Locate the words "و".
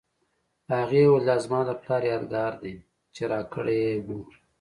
4.05-4.07